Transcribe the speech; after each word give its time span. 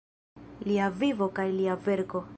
Lia 0.71 0.87
vivo 1.03 1.29
kaj 1.41 1.47
lia 1.61 1.77
verko. 1.89 2.29